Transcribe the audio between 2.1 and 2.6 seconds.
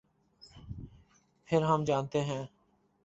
ہیں۔